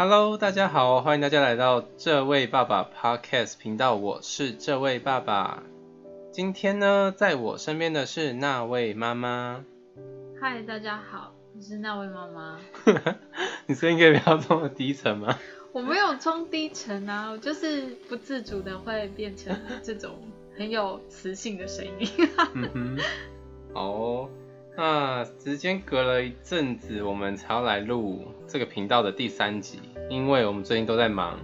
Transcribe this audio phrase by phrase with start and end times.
[0.00, 5.64] Hello，大家好，欢迎大家来到这位爸爸 Podcast 频道，我是这位爸爸。
[6.30, 9.64] 今天呢，在我身边的是那位妈妈。
[10.40, 12.60] 嗨，大家好，你是那位妈妈。
[13.66, 15.36] 你声音可以不要这么低沉吗？
[15.72, 19.52] 我没有装低沉啊，我就是不自主的会变成
[19.82, 20.14] 这种
[20.56, 22.08] 很有磁性的声音。
[22.54, 22.98] 嗯哼，
[23.74, 24.30] 好哦。
[24.78, 31.36] 那时间隔了一阵子，我们才要来录这个频道的第三集，因为我们最近都在忙，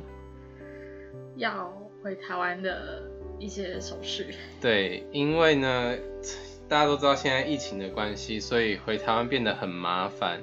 [1.34, 1.68] 要
[2.00, 3.02] 回台湾的
[3.40, 4.26] 一些手续。
[4.60, 5.96] 对，因为呢，
[6.68, 10.40] 大家都知道现在疫情的关系，所以回台湾变得很麻烦，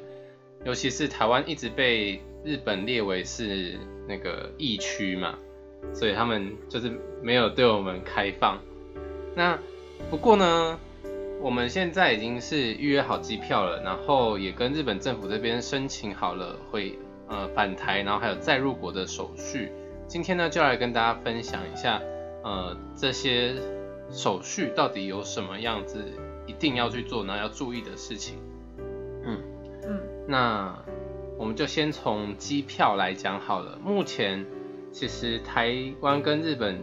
[0.65, 5.39] 尤其是台湾一直被日本列为是那个疫区嘛，
[5.93, 8.59] 所以他们就是没有对我们开放。
[9.33, 9.57] 那
[10.09, 10.77] 不过呢？
[11.41, 19.71] 我们现在已经是预约好机票了，然后也跟日本政府这边申请好了会呃返台，然后还有再入国的手续。
[20.07, 21.99] 今天呢就来跟大家分享一下
[22.43, 23.55] 呃这些
[24.11, 26.03] 手续到底有什么样子
[26.45, 28.35] 一定要去做，然后要注意的事情。
[29.25, 29.41] 嗯
[29.83, 30.77] 嗯，那
[31.39, 33.79] 我们就先从机票来讲好了。
[33.83, 34.45] 目前
[34.91, 36.79] 其实台湾跟日本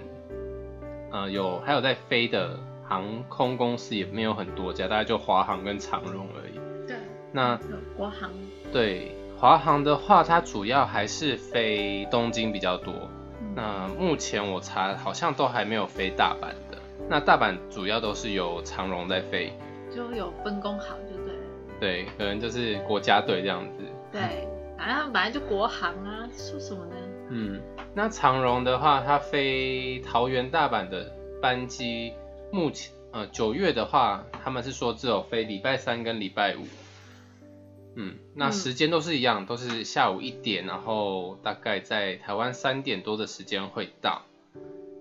[1.13, 2.59] 呃有还有在飞的。
[2.89, 6.87] 航空公司也没有很多家，大概就华航跟长荣而已。
[6.87, 6.97] 对，
[7.33, 7.59] 那
[7.97, 8.31] 国航。
[8.73, 12.95] 对，华航的话，它主要还是飞东京比较多。
[13.55, 16.79] 那目前我查，好像都还没有飞大阪的。
[17.09, 19.53] 那大阪主要都是由长荣在飞，
[19.95, 21.41] 就有分工好就对了。
[21.79, 23.83] 对，可能就是国家队这样子。
[24.11, 26.95] 对，反正本来就国航啊，说什么呢？
[27.31, 27.61] 嗯，
[27.95, 32.15] 那长荣的话，它飞桃园大阪的班机。
[32.51, 36.67] 目前，呃，九月的话，他们是说只有飞礼拜三跟礼拜五，
[37.95, 44.23] 嗯，那时间都是一样，都是下午一点，然后大概在台湾三点多的时间会到，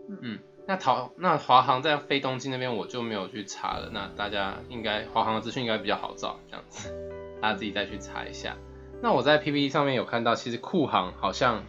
[0.10, 6.94] 嗯，那桃那华航在飞东京那边我就没有去查了，那大家应该华航的资讯应该比较好找，这样子，
[7.42, 8.58] 大家自己再去查一下。
[9.02, 11.64] 那我在 PPT 上面有看到，其实酷航好像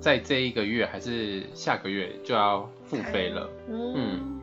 [0.00, 4.33] 在这一个月还是下个月就要复飞了，嗯。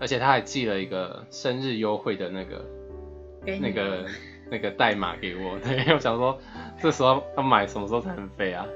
[0.00, 2.64] 而且他还寄了一个生日优惠的那个、
[3.60, 4.06] 那个、
[4.50, 5.58] 那个代码给我。
[5.58, 6.38] 对， 我想说，
[6.80, 8.66] 这时候要买什么时候才能飞啊？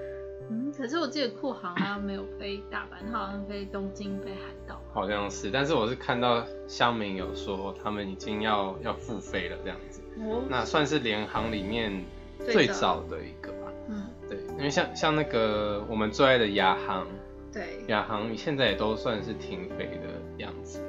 [0.51, 4.81] 嗯，可是我记得酷航它没有飞大阪，它好像飞东京、飞海道。
[4.93, 10.03] 好像是，但是我是看到乡民有说他们已经要要复飞了这样子。
[10.19, 10.43] 哦。
[10.49, 12.05] 那算是联航里面
[12.51, 13.73] 最早的一个吧。
[13.89, 14.03] 嗯。
[14.29, 17.07] 对，因为像像那个我们最爱的亚航，
[17.53, 20.09] 对，亚航现在也都算是停飞的
[20.39, 20.83] 样子。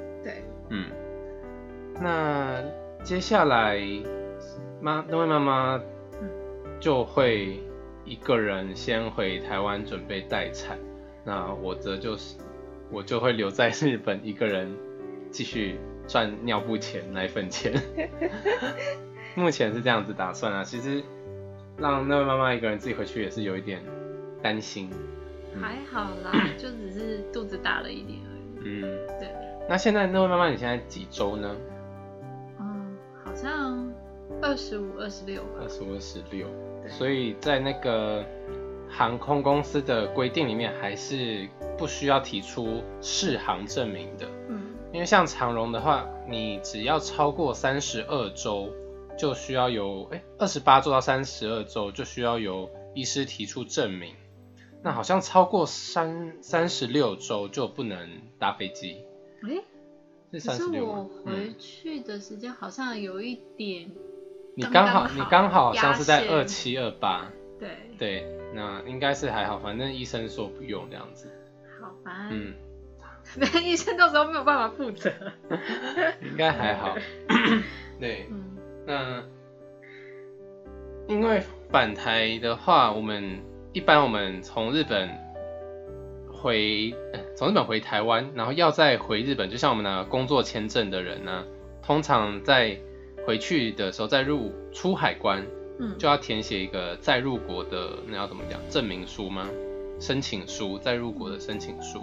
[0.68, 0.86] 对，嗯，
[2.00, 2.62] 那
[3.02, 3.80] 接下来
[4.80, 5.80] 妈那位妈妈
[6.80, 7.60] 就会
[8.04, 10.78] 一个人先回台湾准备待产，
[11.24, 12.36] 那我则就是
[12.90, 14.74] 我就会留在日本一个人
[15.30, 17.72] 继续赚尿布钱、奶粉钱。
[19.34, 21.02] 目前是这样子打算啊，其实
[21.76, 23.82] 让那位妈妈一个人自己回去也是有一点
[24.42, 24.88] 担心。
[25.60, 28.42] 还好啦，就只是肚子大了一点而已。
[28.64, 28.82] 嗯，
[29.18, 29.43] 对。
[29.68, 31.56] 那现在那位妈妈，你现在几周呢？
[32.60, 33.90] 嗯，好像
[34.42, 35.60] 二十五、二十六吧。
[35.62, 36.46] 二十五、二十六。
[36.86, 38.22] 所以在那个
[38.90, 41.48] 航空公司的规定里面，还是
[41.78, 44.26] 不需要提出适航证明的。
[44.48, 44.60] 嗯。
[44.92, 48.68] 因为像长荣的话，你只要超过三十二周，
[49.18, 54.14] 就需要有哎二十八周到三十二周就需要有医师提出证明。
[54.82, 58.98] 那好像超过三三十六周就不能搭飞机。
[59.46, 59.62] 哎，
[60.32, 63.90] 可是我回去的时间好像有一点，
[64.54, 67.68] 你刚好你刚好像是在二七二八，对。
[67.98, 71.30] 对，那应该是还好，反正医生说不用这样子。
[71.80, 72.54] 好吧，嗯，
[73.36, 75.12] 那医生到时候没有办法负责，
[76.22, 76.96] 应该还好。
[78.00, 78.26] 对，
[78.86, 79.22] 那
[81.06, 83.40] 因为返台的话，我们
[83.72, 85.23] 一般我们从日本。
[86.44, 86.94] 回
[87.34, 91.42] 从日本回台湾，然后要再回日本，就像我们的工作签证的人呢，
[91.82, 92.78] 通常在
[93.26, 95.42] 回去的时候再入出海关，
[95.78, 99.48] 嗯，就要填写一个再入国的那要怎么讲证明书吗？
[99.98, 102.02] 申请书，再入国的申请书。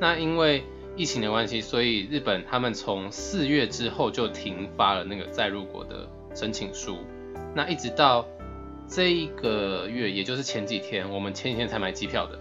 [0.00, 0.64] 那因为
[0.96, 6.96] 疫情的关系，所以日本他们从四月之后就停发了那个再入国的申请书。
[7.54, 8.26] 那一直到
[8.88, 12.38] 这一个月，也就是前几天，我们前几天才买机票的。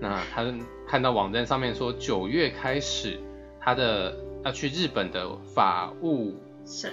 [0.00, 0.44] 那他
[0.88, 3.20] 看到网站上面说，九月开始，
[3.60, 6.90] 他的要去日本的法务省，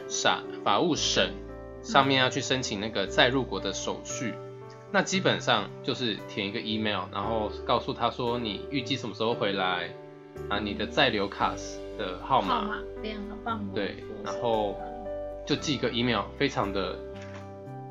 [0.64, 1.32] 法务省
[1.82, 4.34] 上面要去申请那个再入国的手续。
[4.92, 9.90] 那基本上就是填一个 email，然后告诉他说你预计什么时候回来
[10.50, 11.54] 啊，你的在留卡
[11.98, 14.78] 的号码，号码编号放对，然后
[15.46, 16.98] 就寄一个 email，非常的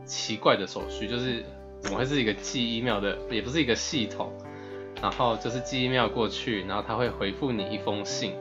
[0.06, 1.44] 奇怪的手续，就是
[1.80, 4.32] 怎么会是一个寄 email 的，也不是一个系统，
[5.02, 8.34] 然后就是寄 email 过去，然后他会回复你一封信，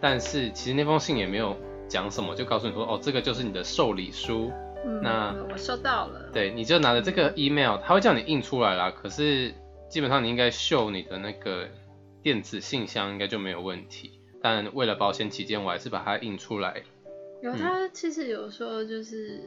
[0.00, 1.56] 但是其实那封信也没有
[1.88, 4.52] 讲什么，就告诉你说哦，这个就是你的受理书。
[4.84, 6.30] 嗯，那我收到了。
[6.32, 8.90] 对，你就拿着这个 email，他会叫你印出来啦。
[8.90, 9.52] 可是
[9.88, 11.66] 基本上你应该秀你的那个
[12.22, 14.20] 电子信箱，应该就没有问题。
[14.40, 16.82] 但为了保险起见，我还是把它印出来。
[17.42, 19.42] 有，他其实有时候，就是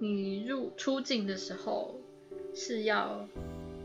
[0.00, 1.98] 你入出境的时候
[2.54, 3.26] 是要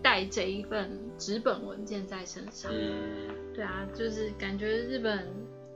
[0.03, 2.71] 带这一份纸本文件在身上。
[2.71, 5.27] 嗯，对啊，就是感觉日本，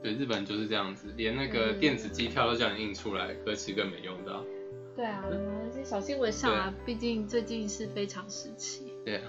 [0.04, 4.44] 对，日本就是这样子，连那个电子机票都叫你印出来，可其实根本没用到。
[4.96, 5.24] 对啊，
[5.84, 8.94] 小新闻上啊，毕竟最近是非常时期。
[9.06, 9.24] 对啊，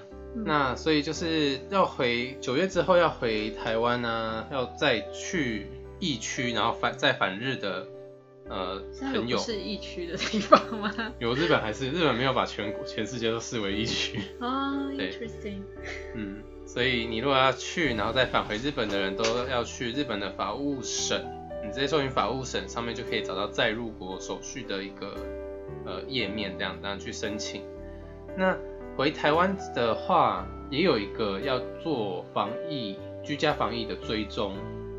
[0.45, 5.67] 那所以就是要回九月之后要回台湾呢，要再去
[6.01, 7.87] 疫区，然后返再返日的
[8.49, 9.39] 呃很有。
[9.39, 10.93] 是疫区的地方吗？
[11.21, 14.21] 有日本还是日本没有把全国全世界都视为疫区。
[14.41, 15.63] 哦，interesting。
[16.15, 21.21] 嗯，所以你如果要去，然后再返回日本的人都要去日本的法务省，
[21.65, 25.15] 你直接搜寻法务省上面就可以找到再入国手续的一个。
[25.85, 27.63] 呃，页面这样这样去申请。
[28.37, 28.55] 那
[28.95, 34.55] 回台湾的话，也有一个要做防疫居家防疫的追踪。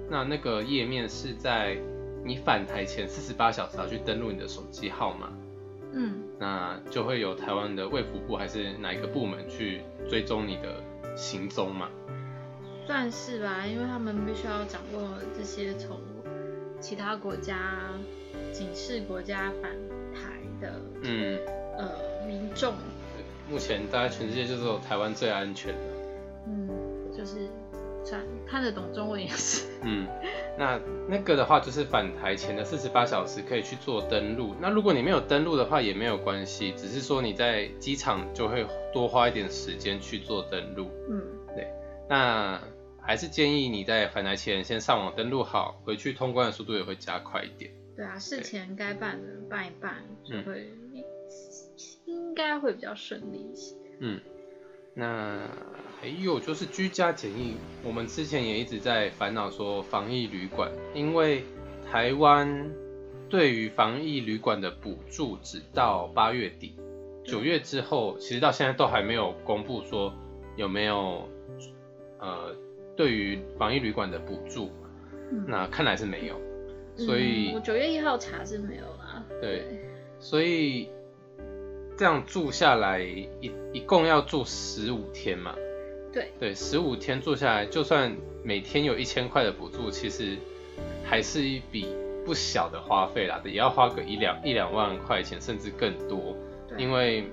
[0.09, 1.77] 那那个页面是在
[2.23, 5.31] 你返台前四十八小时要去登录你的手机号码。
[5.93, 6.23] 嗯。
[6.39, 10.83] 那就会有台湾的卫福部还是哪一个部门去追踪你的
[11.15, 11.89] 行踪嘛？
[12.85, 15.99] 算是吧，因为他们必须要掌握这些从
[16.79, 17.91] 其他国家
[18.51, 19.71] 警示国家返
[20.13, 20.39] 台。
[20.61, 20.73] 的
[21.03, 21.39] 嗯
[21.77, 21.89] 呃
[22.27, 22.73] 民众，
[23.49, 25.79] 目前大概全世界就是有台湾最安全的，
[26.47, 26.67] 嗯，
[27.17, 27.47] 就是
[28.03, 30.05] 算看得懂中文也是，嗯，
[30.59, 30.77] 那
[31.07, 41.23] 那个的话就是返台前的四十八小时可以去做登录，那如果你没有登录的话也没有关系，只是说你在机场就会多花一点时间去做登录，嗯，
[41.55, 41.65] 对，
[42.09, 42.61] 那
[43.01, 47.71] 还是建议你在返台前先上网登录好，回去通关的速度也会加快一点。
[47.95, 50.73] 对啊，事前该办的办一办，就会
[52.05, 53.75] 应该会比较顺利一些。
[54.01, 54.19] 嗯，
[54.93, 55.47] 那
[56.01, 61.43] 还有就是居家检疫，我们之前也一直在烦恼说防疫旅馆，因为
[61.91, 62.71] 台湾
[63.29, 66.73] 对于防疫旅馆的补助只到八月底，
[67.25, 70.13] 九月之后其实到现在都还没有公布说
[70.55, 71.27] 有没有
[72.19, 72.55] 呃
[72.95, 74.71] 对于防疫旅馆的补助，
[75.47, 76.39] 那看来是没有。
[76.95, 79.23] 所以，我九月一号查是没有啦。
[79.41, 79.65] 对，
[80.17, 80.89] 所以
[81.97, 85.55] 这样住下来一一共要住十五天嘛？
[86.11, 90.37] 对，对，十五天做下来，就算每天有一千块的补助，其实
[91.03, 91.87] 还是一笔
[92.25, 96.35] 不小的花费啦，也要花个一两一两万块钱，甚至更多。
[96.77, 97.23] 因为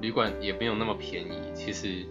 [0.00, 1.38] 旅馆也没有那么便宜。
[1.54, 2.04] 其实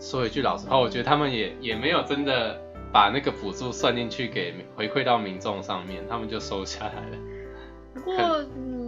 [0.00, 2.60] 说一句老实话，我觉得他们也也没有真的。
[2.92, 7.16] 把那个补助算进去，给回馈到民众上面，他们就收下来了。
[7.92, 8.14] 不过，
[8.56, 8.83] 嗯，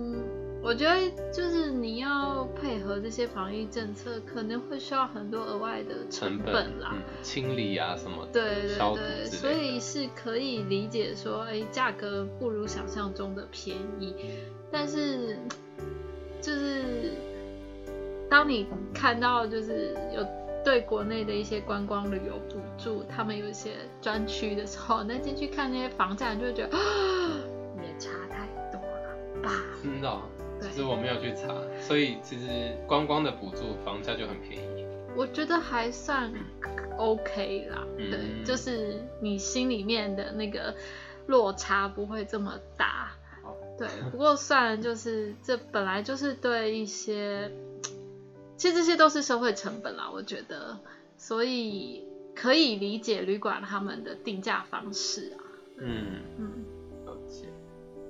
[0.66, 6.92] 我觉得就是你要配合这些防疫政策，可能会需要很多额外的成本啦，
[7.22, 14.12] 清理啊什么，对对对，所以是可以理解说，哎，价格不如想象中的便宜，
[14.68, 15.38] 但是
[16.42, 17.12] 就是
[18.28, 20.26] 当你看到就是有。
[20.66, 23.70] 对国内的一些观光旅游补助，他们有一些
[24.02, 26.76] 专区的时候，那进去看那些房价，就会觉得
[27.80, 29.52] 也差太多了吧？
[29.80, 30.20] 真的，
[30.60, 34.86] 其实我没有去查，所以其实观光的补助房价就很便宜。
[35.16, 36.32] 我觉得还算
[36.98, 40.74] OK 啦，对，就是你心里面的那个
[41.26, 43.12] 落差不会这么大。
[43.78, 47.50] 对，不过算就是这本来就是对一些。
[48.56, 50.78] 其实这些都是社会成本啦，我觉得，
[51.18, 52.02] 所以
[52.34, 55.44] 可以理解旅馆他们的定价方式啊。
[55.78, 56.64] 嗯嗯。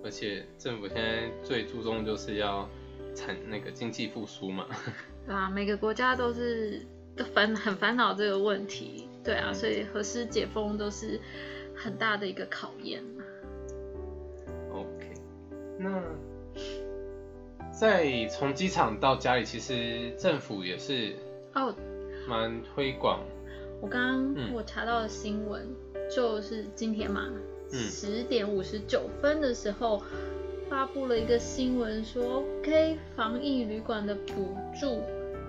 [0.06, 2.68] 而且政府现在最注重就是要
[3.12, 4.66] 产那个经济复苏嘛。
[5.26, 6.80] 对啊，每个国家都是
[7.16, 9.08] 都烦很烦恼这个问题。
[9.24, 11.20] 对啊，所以何时解封都是
[11.74, 13.02] 很大的一个考验。
[14.70, 15.12] OK，
[15.78, 16.02] 那。
[17.78, 21.14] 在从机场到家里，其实政府也是
[21.54, 21.74] 哦，
[22.26, 23.20] 蛮推广。
[23.82, 25.68] 我刚刚我查到的新闻
[26.10, 27.30] 就是今天嘛，
[27.70, 30.02] 十点五十九分的时候
[30.68, 35.00] 发布了一个新闻，说 OK 防疫旅馆的补助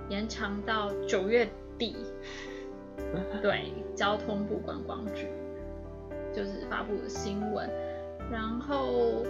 [0.09, 1.47] 延长到九月
[1.77, 1.95] 底。
[3.41, 5.27] 对，交通部观光局
[6.35, 7.69] 就是发布的新闻，
[8.31, 9.23] 然后，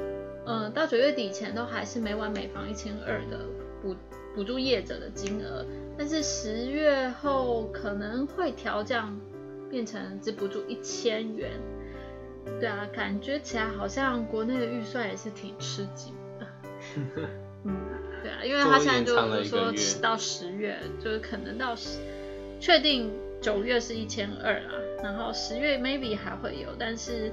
[0.45, 3.39] 呃，到九月底前都还是每晚每房一千二的
[3.81, 3.95] 补
[4.33, 5.65] 补助业者的金额，
[5.97, 9.19] 但是十月后可能会调降，
[9.69, 11.51] 变成只补助一千元。
[12.59, 16.47] 对啊，感觉起来好像国内的预算也是挺吃紧的。
[17.63, 17.75] 嗯，
[18.23, 21.99] 对啊，因为他现在就是说到十月，就是可能到十
[22.59, 23.11] 确定。
[23.39, 24.73] 九月是一千二啊，
[25.03, 27.31] 然后十月 maybe 还会有，但是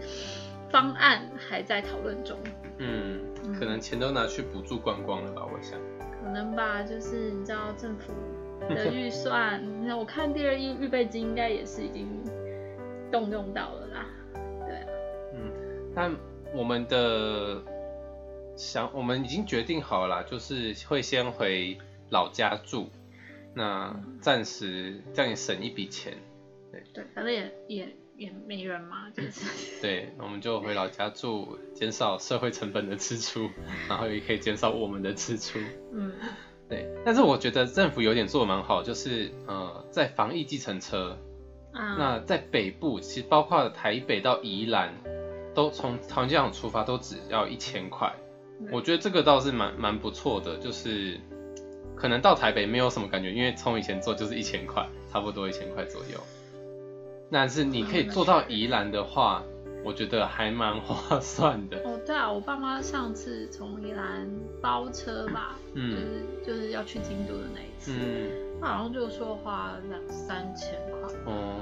[0.70, 2.36] 方案还在讨论中。
[2.76, 3.18] 嗯，
[3.58, 5.80] 可能钱都拿去补助观光了吧，我想。
[6.22, 8.12] 可能吧，就是你知道政府
[8.68, 12.06] 的预算，那我看第二预预备金应该也是已经
[13.10, 14.06] 动用到了啦。
[15.94, 16.14] 但
[16.54, 17.62] 我们的
[18.56, 21.78] 想，我们已经决定好了，就是会先回
[22.10, 22.90] 老家住。
[23.56, 26.14] 那暂时这样也省一笔钱，
[26.72, 29.80] 对对，反正也也也没人嘛， 就是。
[29.80, 33.48] 对，我们就回老家住，减少社会成本的支出，
[33.88, 35.60] 然后也可以减少我们的支出。
[35.92, 36.12] 嗯，
[36.68, 36.88] 对。
[37.04, 41.16] 但是我觉得政府有点做的蛮好，就是呃，在防疫计程车，
[41.72, 44.92] 啊，那在北部其实包括台北到宜兰，
[45.54, 48.12] 都从桃园机场出发都只要一千块，
[48.72, 51.20] 我觉得这个倒是蛮蛮不错的，就是。
[51.96, 56.20] 可能到台北没有什么感觉，因为从以前做就是一千块，差不多一千块左右。
[57.30, 59.44] 但是你可以做到宜兰的话，
[59.84, 61.78] 我觉得还蛮划算的。
[61.84, 64.28] 哦，对啊，我爸妈上次从宜兰
[64.60, 71.08] 包车吧，嗯，就是就是要去京都的那一次，嗯，好像就说花两三千块。
[71.26, 71.54] 哦，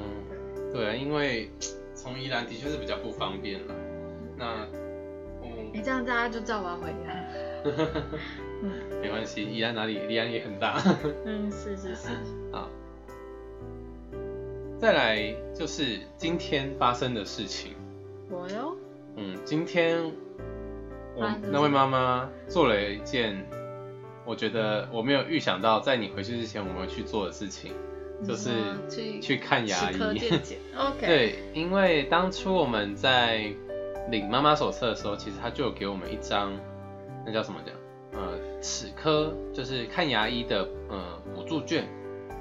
[0.72, 1.50] 对啊，因为
[1.94, 3.74] 从宜兰的确是比较不方便了。
[4.36, 4.66] 那，
[5.42, 7.32] 嗯，你这样大家就知道我要回来。
[9.00, 9.94] 没关系，宜兰哪里？
[10.08, 10.80] 宜兰也很大。
[11.24, 12.08] 嗯，是是是。
[12.52, 12.68] 好，
[14.78, 17.72] 再来就是今天发生的事情。
[18.30, 18.76] 我哟。
[19.16, 20.02] 嗯，今天
[21.14, 23.46] 我那位妈妈做了一件，
[24.24, 27.72] 我觉得我没有预想到，在你回去之前我们会去做的事情，
[28.26, 28.50] 就是
[28.88, 29.96] 去去看牙医。
[30.76, 31.00] OK。
[31.06, 33.52] 对，因为当初我们在
[34.10, 36.52] 领妈妈手册的时候，其实他就有给我们一张，
[37.24, 37.74] 那叫什么讲？
[38.12, 41.88] 呃，齿科就是看牙医的呃补助券，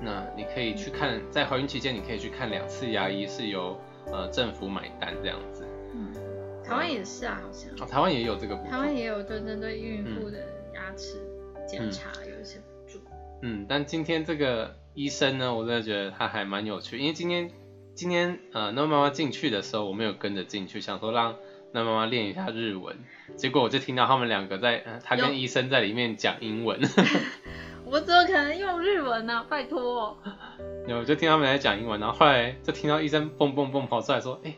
[0.02, 5.66] 那你可以去看，在怀孕期间你可以去看两次牙医，是由呃政府买单这样子。
[5.94, 6.14] 嗯，
[6.62, 7.72] 台湾也是啊，好像。
[7.80, 8.70] 哦，台湾也有这个补助。
[8.70, 10.40] 台湾也有对针对孕妇的
[10.74, 11.22] 牙齿
[11.66, 13.00] 检查有一些补助。
[13.42, 17.50] 嗯，但今天这个医生呢，我真的觉得他还蛮有趣，因为今天
[17.96, 21.38] 今天呃那妈妈进去的时候，我没有跟着进去，想说让。
[21.74, 22.98] 那妈妈练一下日文，
[23.36, 26.80] 结果我就听到他们两个在，他跟医生在里面讲英文。
[27.86, 29.46] 我怎么可能用日文呢？
[29.50, 30.18] 拜托。
[30.88, 34.56] 有，就听他们在讲英文，然后后来就听到医生蹦蹦蹦跑出来说，哎，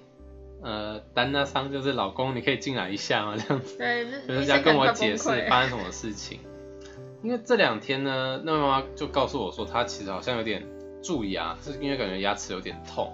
[0.61, 3.35] 呃，丹娜桑就是老公，你可以进来一下吗？
[3.37, 3.77] 这样子。
[3.77, 6.39] 对，就是在跟我解释发生什么事情。
[7.23, 10.65] 因为这两天呢，那妈妈就告诉我说，她其实好像有点
[11.01, 13.13] 蛀牙，是因为感觉牙齿有点痛。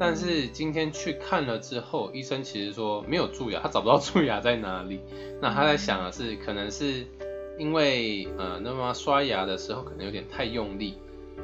[0.00, 5.00] 但是今天去看了之后，医生其实说没有蛀牙，他找不到 蛀牙在哪里。
[5.40, 7.04] 那他在想的是，可能是
[7.58, 10.94] 因为呃，那么刷牙的时候可能有点太用力，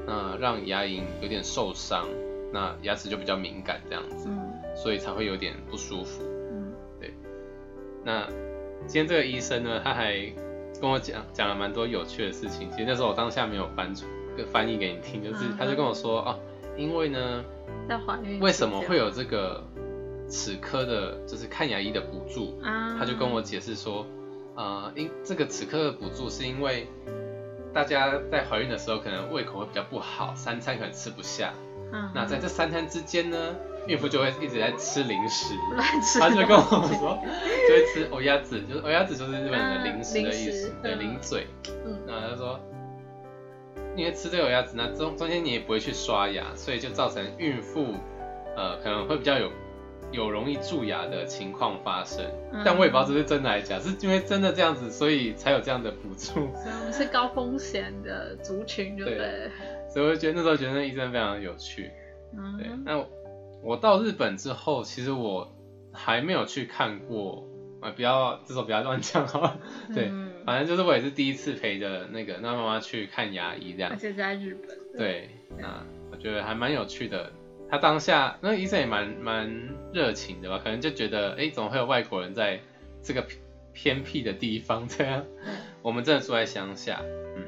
[0.06, 2.06] 那让牙龈有点受伤，
[2.52, 4.28] 那牙齿就比较敏感这样子，
[4.76, 6.23] 所以才会有点不舒服。
[6.23, 7.12] 嗯，对。
[8.04, 8.28] 那
[8.87, 10.14] 今天这个医生呢，他还
[10.80, 12.70] 跟我讲讲了蛮多有趣的事情。
[12.70, 14.06] 其实那时候我当下没有翻出
[14.52, 16.38] 翻译给你听，就是他就跟我说哦，
[16.76, 17.44] 因为呢。
[17.88, 19.62] 在怀孕，为什么会有这个
[20.28, 22.59] 齿科的，就是看牙医的补助？
[22.62, 24.06] 啊，他就跟我解释说，
[24.54, 26.88] 呃，因这个齿科的补助是因为
[27.73, 31.52] 大家在怀孕的时候可能胃口会比较不好，三餐可能吃不下。
[31.92, 33.54] 嗯，那在这三餐之间呢，
[33.87, 35.54] 孕妇就会一直在吃零食。
[36.18, 37.18] 他就跟我说，
[37.68, 41.47] 就会吃欧鸭子，就是欧鸭子就是日本的零食的意思，对，零嘴。
[41.87, 42.59] 嗯，那他说。
[43.96, 47.94] 因为吃这个牙齿，那中中间你也不会去刷牙，所以就造成孕妇，
[48.56, 49.50] 呃，可能会比较有
[50.10, 52.24] 有容易蛀牙的情况发生。
[52.64, 56.34] 但我也不知道这是真的还是假，是因为真的这样子，所以才有这样的补助。
[56.54, 59.50] 所以我们是高风险的族群，对不对？
[59.88, 61.90] 所以我觉得那时候觉得那医生非常有趣。
[62.32, 62.56] 嗯。
[62.58, 62.66] 对。
[62.84, 63.04] 那
[63.62, 65.48] 我到日本之后，其实我
[65.92, 67.46] 还没有去看过，
[67.85, 69.57] 啊，不要这时候不要乱讲哈。
[69.95, 70.11] 对。
[70.45, 74.76] 反正就是我也是第一次陪着那个那妈妈去看牙医这样，而且在日本。
[74.99, 77.33] 对，那我觉得还蛮有趣的。
[77.71, 79.50] 他当下那个医生也蛮蛮
[79.91, 82.61] 热情的吧，可能就觉得哎，怎么会有外国人在
[83.03, 83.26] 这个
[83.73, 85.25] 偏僻的地方这样？
[85.81, 87.00] 我们真的住在乡下，
[87.37, 87.43] 嗯，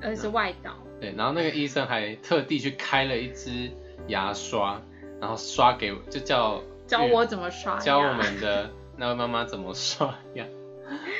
[0.00, 0.76] 对，而且是外岛。
[1.00, 3.68] 对，然后那个医生还特地去开了一支
[4.06, 4.80] 牙刷，
[5.20, 10.46] 然后刷给就叫教我怎么刷，教我们的 那位妈妈怎么刷牙，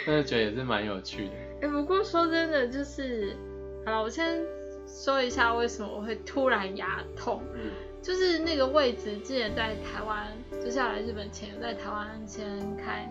[0.07, 1.33] 真的觉得也是蛮有趣的。
[1.63, 3.37] 哎，不过说真的，就是
[3.85, 4.45] 好了，我先
[4.87, 7.43] 说一下为什么我会突然牙痛。
[7.55, 7.71] 嗯，
[8.03, 10.27] 就是那个位置之前在台湾，
[10.65, 12.45] 就下来日本前有在台湾先
[12.77, 13.11] 看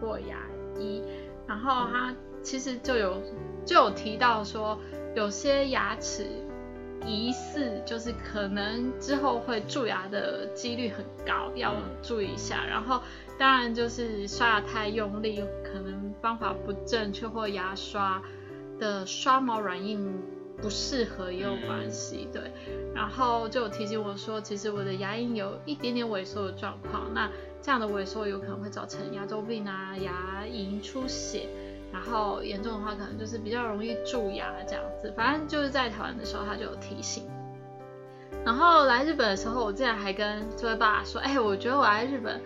[0.00, 0.36] 过牙
[0.78, 1.02] 医，
[1.46, 3.22] 然后他其实就有
[3.64, 4.78] 就有提到说。
[5.16, 6.26] 有些牙齿
[7.04, 12.64] 疑似就是可能之后会蛀牙的几率很高，要注意一下。
[12.64, 13.00] 然后
[13.38, 18.20] 当然就是刷牙太用力，可能方法不正确或牙刷
[18.78, 20.20] 的刷毛软硬
[20.60, 22.28] 不适合也有关系。
[22.32, 22.52] 对，
[22.94, 27.30] 然后就有提醒我说，其实我的牙龈有一点点萎缩的状况，那
[27.62, 31.48] 这样的萎缩有可能会造成牙周病啊、牙龈出血。
[31.90, 35.10] 然后严重的话，可能就是比较容易蛀牙这样子。
[35.16, 37.24] 反正就是在台湾的时候，他就有提醒。
[38.44, 42.40] 然后来日本的时候，我竟然还跟这位爸爸说：“哎，我觉得我来日本，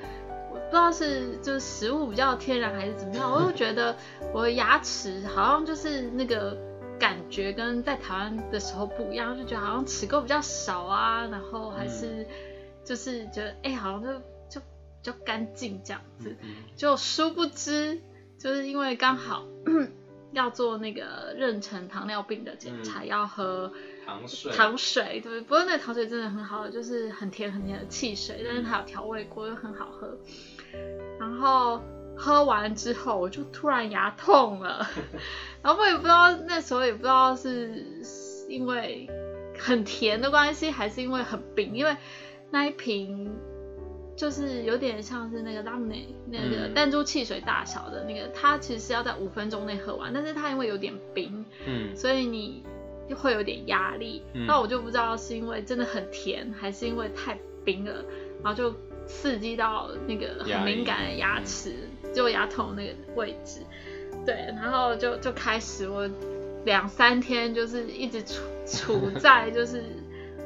[0.72, 3.96] 知道是就是食物比较天然还是怎么样， 我就觉得
[4.32, 6.56] 我的牙齿好像就是那个
[6.98, 12.26] 感觉跟在台湾的时候不一样，就觉得好像齿垢比较少啊，然后还是
[12.84, 14.12] 就是觉得哎，好像就
[14.48, 14.66] 就比
[15.02, 16.36] 较干净这样子。
[16.76, 18.00] 就殊不知。”
[18.42, 19.46] 就是因为刚好
[20.32, 23.72] 要做那个妊娠糖尿病的检查，要喝
[24.04, 30.18] 糖水，糖水对，不过那糖水真的很好，就是很甜很甜的汽水，但是它有调味过，又很好喝。
[31.18, 31.80] 然后
[32.16, 34.86] 喝完之后，我就突然牙痛了，
[35.62, 37.84] 然后我也不知道那时候也不知道是
[38.48, 39.08] 因为
[39.58, 41.96] 很甜的关系，还是因为很冰，因为
[42.50, 43.32] 那一瓶。
[44.14, 52.62] 就是有点像是那个 lemonade 那个弹珠汽水大小的那个，它其实是要在五分钟内喝完，但是它因为有点冰，嗯，所以你
[53.08, 54.22] 就会有点压力。
[54.46, 58.04] 那我就不知道是因为真的很甜，还是因为太冰了，
[58.44, 58.72] 然后就
[59.06, 61.74] 刺激到那个很敏感的牙齿，
[62.14, 63.60] 就牙痛那个位置。
[64.24, 66.08] 对，然后就就开始我
[66.64, 69.82] 两三天就是一直处处在就是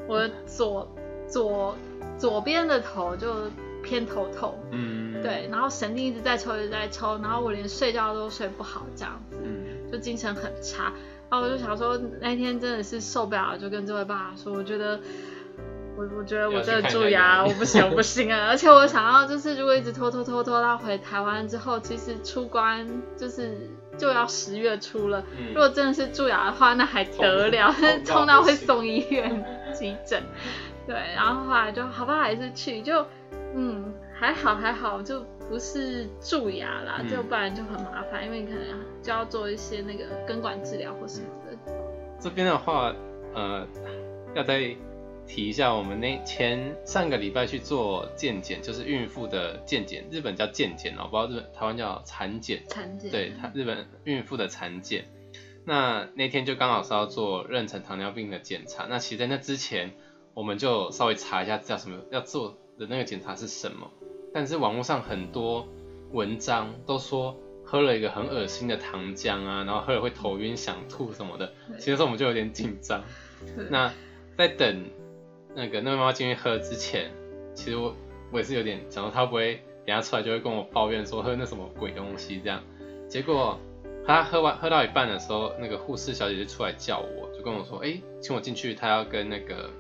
[0.09, 0.89] 我左
[1.29, 1.77] 左。
[2.19, 3.51] 左边的头就
[3.83, 10.95] 偏头痛，嗯，对，然后神经一直在抽，一直在抽，然后我连睡觉都睡不好，这样子，嗯，就精神很差。
[11.29, 14.99] 然后我就想说，那天真的是受不了，就跟这位爸爸说，我觉得，
[15.97, 18.49] 我我觉得我真的蛀牙，我不行，我不 行啊！
[18.49, 25.25] 而且我想要，就是如果一直拖拖拖拖到回台湾之后，其实出关就是就要十月初了。
[25.49, 27.75] 如果真的是蛀牙的话，那还得了，
[28.07, 30.23] 痛到会送医院急诊。
[30.87, 33.05] 对，然后后来就好吧，还是去，就
[33.55, 38.63] 嗯还好还好，就不是蛀牙啦，就不然就很麻烦，因为你可能
[39.03, 41.57] 就要做一些那个根管治疗或什么的。
[42.21, 42.95] 这边的话，
[43.35, 43.67] 呃，
[44.35, 44.61] 要再
[45.27, 52.63] 提一下，我们那前上个礼拜去做健检，就是孕妇的健检，日本叫健检哦，不知道日本台湾叫产检。
[52.69, 53.11] 产检。
[53.11, 55.05] 对，日本孕妇的产检。
[55.65, 59.93] 那那天就刚好是要做妊娠糖尿病的检查，那其实在那之前。
[60.37, 63.91] 我们就稍微查一下叫什么要做的那个检查是什么，
[64.35, 65.67] 但是网络上很多
[66.13, 67.35] 文章都说
[67.65, 73.03] 喝了一个很恶心的糖浆啊，然后喝了会头晕想吐什么的，其实我们就有点紧张。
[73.71, 73.91] 那
[74.37, 74.85] 在等
[75.57, 77.11] 那个那位妈妈进去喝之前，
[77.55, 77.93] 其实我
[78.31, 82.63] 我也是有点想说她不会等下出来就会跟我抱怨说喝那什么鬼东西这样，
[83.09, 83.59] 结果
[84.07, 89.71] 她喝完喝到一半的时候，那个护士小姐就出来叫我，就跟我说，哎，请我进去，她要跟那个。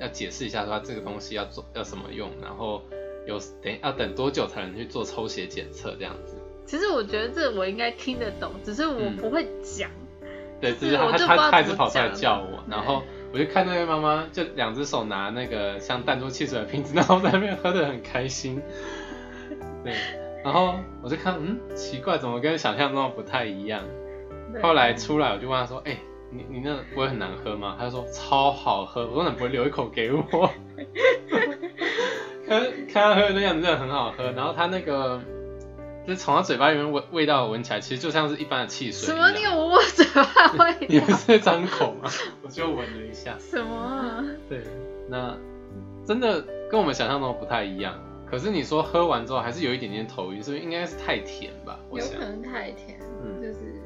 [0.00, 2.82] 要解释一下，说这个东西要做要什么用，然后
[3.28, 6.34] 有等要等多久才能去做抽血检测这样子。
[6.66, 9.88] 其实我觉得这我应该听得懂，只是我不会讲。
[10.60, 18.62] 对，只是他他他还是跑出来叫我，然后我就看那位妈妈就两只手拿那个像弹珠汽水的瓶子，然后在那边喝的很开心。
[19.82, 19.92] 对，
[20.44, 23.82] 然后我就看，嗯，奇怪，怎么跟想象中不太一样？
[24.62, 25.98] 后来出来我就问他说，哎。
[26.36, 27.76] 你你那不会很难喝吗？
[27.78, 30.50] 他就说超好喝，我说你不会留一口给我？
[32.48, 35.20] 看看他喝的样子真的很好喝，然后他那个
[36.06, 39.08] 就从他嘴巴里面味味道闻起来，其实就像是一般的汽水。
[39.08, 39.30] 什么？
[39.30, 40.24] 你有闻我嘴巴
[40.64, 40.86] 味？
[40.88, 42.10] 你不是张口吗？
[42.42, 43.36] 我就闻了一下。
[43.38, 44.24] 什么？
[44.48, 44.62] 对，
[45.08, 45.36] 那
[46.06, 47.98] 真的跟我们想象中不太一样。
[48.30, 51.78] 可是你说喝完之后还是有一点点头晕，是不是应该是太甜吧？
[51.92, 53.80] 有可能太甜，嗯，就是。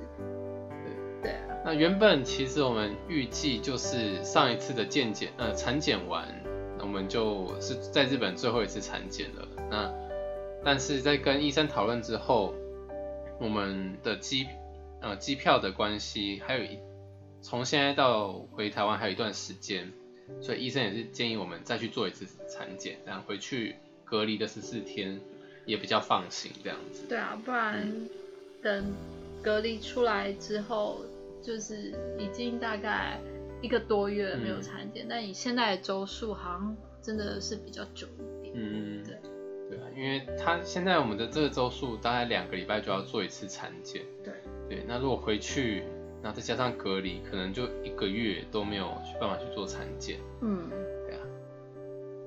[1.65, 6.25] 那原本其实我们预计就是上一次的健检，呃，产检完，
[6.81, 9.47] 我们就是在日本最后一次产检了。
[9.69, 9.93] 那
[10.69, 12.55] 但是在跟医生讨论之后，
[13.41, 14.47] 我们的机，
[15.01, 16.79] 呃，机票的关系，还有一
[17.41, 19.91] 从现在到回台湾还有一段时间，
[20.43, 25.19] 所以医生也是建议我们再去做一次产检，然后回去隔离的十四天
[25.65, 27.07] 也比较放心这样子。
[27.09, 27.91] 对啊，不然
[28.63, 28.93] 等
[29.43, 31.01] 隔离出来之后，
[31.43, 33.19] 就是已经大概
[33.63, 38.07] 一个多月没有产检，但你现在的周数好像真的是比较久
[38.43, 38.55] 一点。
[38.55, 39.17] 嗯，对。
[39.99, 44.03] 因为他现在我们的这个周数大概两个礼拜就要做一次产检。
[44.25, 44.33] 对。
[44.69, 45.83] 对，那如果回去。
[46.21, 48.89] 那再加上隔离，可能就一个月都没有
[49.21, 50.19] 办法去做产检。
[50.43, 50.69] 嗯，
[51.07, 51.21] 对啊，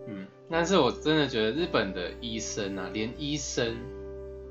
[0.08, 3.76] 嗯，但是我真的觉得日本的医生啊，连医生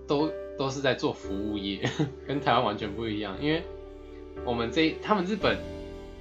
[0.07, 1.81] 都都是在做服务业，
[2.29, 3.35] 跟台湾完全不一样。
[3.41, 3.63] 因为
[4.45, 5.57] 我们这他们日本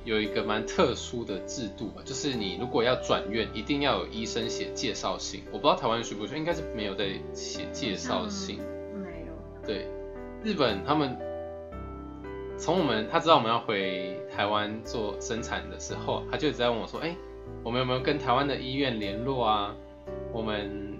[0.03, 5.43] 有一个蛮特殊的制度吧，就是你如果要转院，一定要有医生写介绍信。
[5.51, 8.57] 我不知道台湾需不需要，应该是没有在写介绍信。
[9.01, 9.65] 没有。
[9.65, 9.87] 对，
[10.43, 11.17] 日本他们。
[12.61, 17.15] 从我们他知道我们要回台湾做生产的时候，他就一直在问我说：“哎，
[17.63, 19.73] 我们有没有跟台湾的医院联络啊？
[20.33, 20.99] 我们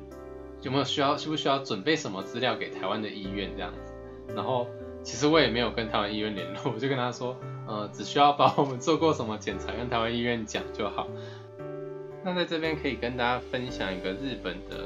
[0.62, 3.93] 有没有需要需不需要准备什么资料给台湾的医院这样子？”
[4.33, 4.67] 然后
[5.03, 7.35] 其实我也没有跟台湾医院联络，我就跟他说
[7.69, 11.08] ：“呃，只需要把我们做过什么检查跟台湾医院讲就好。”
[12.25, 14.77] 那在这边可以跟大家分享一个日本的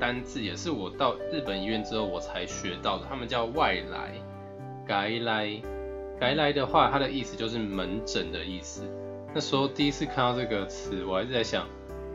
[0.00, 4.12] 单字，也是我到日本医院之后我才学到的，他们叫外来，
[4.86, 5.62] 改来。
[6.20, 8.82] 来来的话，它的意思就是门诊的意思。
[9.34, 11.66] 那时候第一次看到这个词，我还是在想，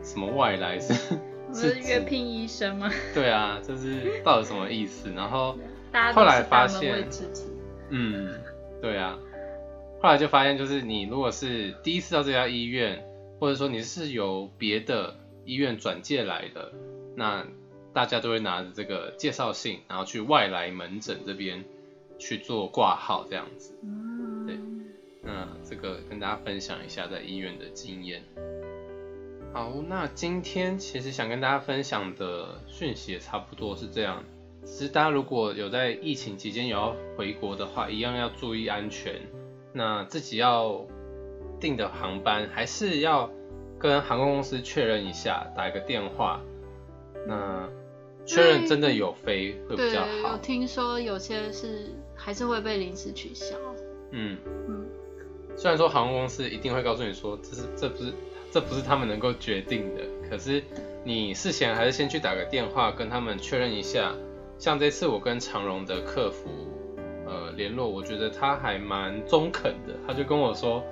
[0.02, 0.94] 什么外来是
[1.46, 2.90] 不是约聘医生吗？
[3.14, 5.10] 对啊，就是到底什么意思？
[5.14, 5.54] 然后
[6.14, 7.06] 后来发现，
[7.90, 8.34] 嗯，
[8.80, 9.18] 对啊，
[10.02, 13.04] 后来就发现，就是你如果是第一次到这家医院，
[13.38, 16.72] 或者说你是由别的医院转介来的，
[17.16, 17.46] 那
[17.92, 21.64] 大家都会拿着这个介绍信，然后去外来门诊这边。
[22.22, 23.72] 去做挂号这样子，
[24.46, 24.58] 对，
[25.22, 28.22] 那这个跟大家分享一下在医院的经验。
[29.54, 34.22] 好，那今天其实想跟大家分享的讯息也差不多是这样。
[34.66, 39.14] 其实大家如果有在疫情期间有要回国的话，一样要注意安全。
[39.72, 40.86] 那自己要
[41.58, 43.30] 订的航班还是要
[43.78, 46.40] 跟航空公司确认一下，打一个电话。
[47.26, 47.68] 那
[48.26, 50.32] 确认真的有飞会比较好。
[50.32, 51.90] 有听说有些是。
[52.22, 53.56] 还是会被临时取消。
[54.10, 54.36] 嗯
[54.68, 54.86] 嗯，
[55.56, 58.12] 虽然说航空公司一定会告诉你说，这是这不是
[58.50, 60.62] 这不是他们能够决定的，可是
[61.02, 64.14] 你事前还是先去打个电话跟他们确认一下。
[64.58, 66.69] 像这次我跟长荣的客服呃
[67.60, 70.82] 联络，我觉得他还蛮中肯的，他就跟我说，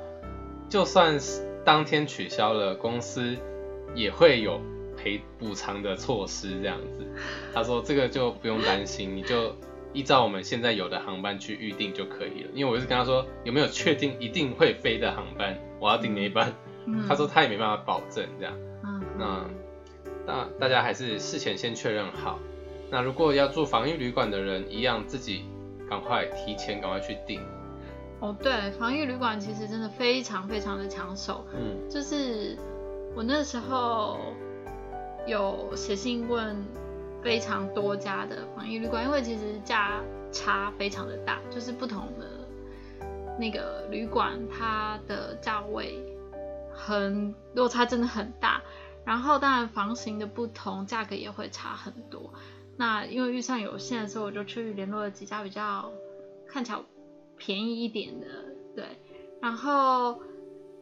[0.69, 3.37] 就算是当天取消了，公司
[3.95, 4.61] 也会有
[4.97, 7.07] 赔补偿的措施这样子。
[7.55, 9.55] 他说这个就不用担心，你就。
[9.95, 16.53] 依照我们现在有的航班去预定就可以了，因为我是跟他说有没有确定一定会飞的航班，我要订哪一班，
[17.09, 18.53] 他说他也没办法保证这样。
[19.19, 19.47] 那
[20.27, 22.39] 那大家还是事前先确认好。
[22.91, 25.47] 那如果要住防疫旅馆的人，一样自己
[25.89, 27.41] 赶快提前赶快去订。
[28.21, 31.45] 哦，对，防疫旅馆其实真的非常非常的抢手。
[31.55, 32.59] 嗯，就是
[33.15, 34.19] 我那时候
[35.27, 36.57] 有写信问。
[37.21, 42.29] 非常多家的防疫旅馆，因为其实价差非常的大，就是不同的
[43.37, 45.99] 那个旅馆，它的价位
[46.73, 48.63] 很落差真的很大。
[49.05, 52.33] 然后当然房型的不同，价格也会差很多。
[52.79, 55.93] 那因为预算有限所以，我就去联络了几家比较
[56.47, 56.79] 看起来
[57.37, 58.27] 便宜一点的，
[58.75, 58.87] 对。
[59.43, 60.19] 然后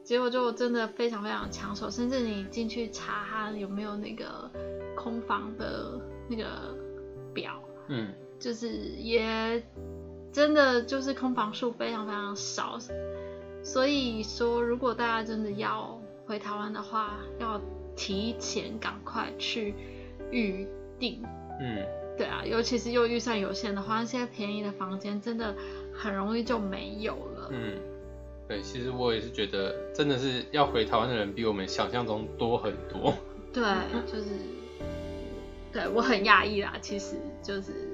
[0.04, 4.48] 结果就真的非常非常抢手，甚至你进去查它有没有那个
[4.96, 6.00] 空房的。
[6.28, 6.76] 那个
[7.32, 9.62] 表，嗯，就是也
[10.32, 12.80] 真的就是空房数非常非常少，
[13.62, 17.60] 所以说如果大家真的要回台湾的话，要
[17.94, 19.72] 提前赶快去
[20.32, 20.66] 预
[20.98, 21.22] 定，
[21.60, 21.84] 嗯，
[22.16, 25.54] 对啊，尤其是又预算有限的话，那些便宜的房间真的
[25.92, 27.78] 很容易就没有了，嗯，
[28.48, 33.14] 对，其实我也是觉得真的是要回台湾的人比我们想象中多很多，
[33.52, 33.62] 对，
[34.06, 34.30] 就是。
[35.72, 37.90] 对我很讶异啦，其实就是，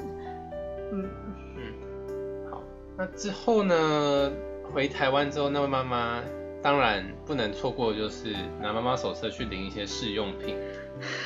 [0.93, 1.11] 嗯
[1.57, 2.63] 嗯，好，
[2.97, 4.31] 那之后呢？
[4.73, 6.23] 回台湾之后，那位妈妈
[6.63, 10.57] 当然不能错过，就是拿妈妈手册去领一些试用品。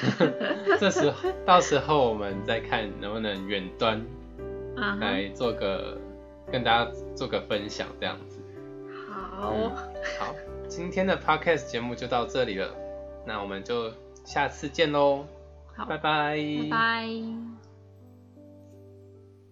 [0.79, 4.05] 这时候，到时候我们再看能不能远端
[5.01, 5.99] 来做个
[6.51, 8.39] 跟大家做个分享，这样子。
[9.11, 9.53] 好，
[10.19, 10.35] 好，
[10.69, 12.75] 今天的 podcast 节目就到这里了，
[13.27, 13.93] 那我们就
[14.25, 15.25] 下次见喽。
[15.75, 16.37] 好，拜拜。
[16.37, 17.66] 拜拜。